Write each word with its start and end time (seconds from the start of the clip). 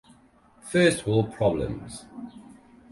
First 0.63 1.05
world 1.05 1.31
problems. 1.31 2.05